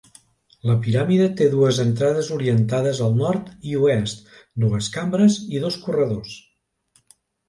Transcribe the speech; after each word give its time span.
La 0.67 0.75
piràmide 0.85 1.25
té 1.41 1.49
dues 1.49 1.81
entrades 1.83 2.31
orientades 2.37 3.01
al 3.07 3.13
nord 3.19 3.51
i 3.73 3.77
oest, 3.81 4.25
dues 4.65 4.89
cambres 4.97 5.37
i 5.59 5.63
dos 5.67 5.79
corredors. 5.85 6.33